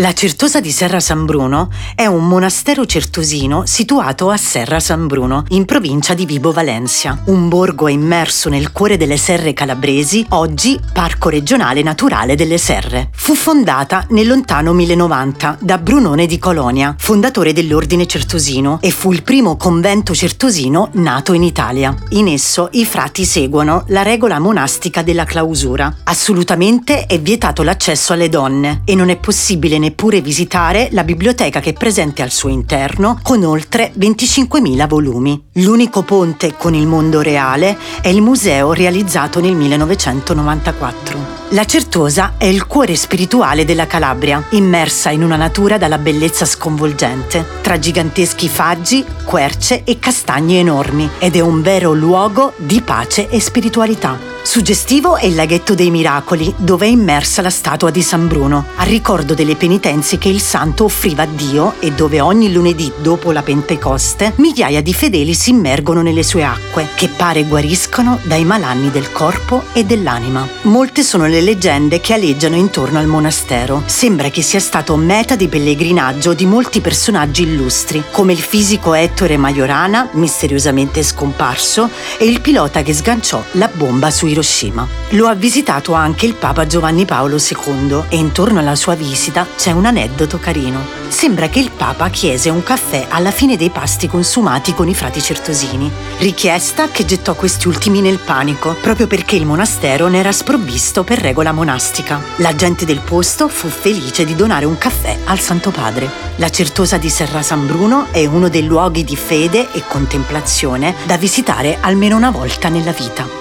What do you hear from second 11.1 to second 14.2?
regionale naturale delle Serre. Fu fondata